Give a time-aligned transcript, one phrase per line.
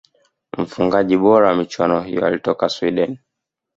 [0.57, 3.19] mfungaji bora wa michuano hiyo alitoka swideni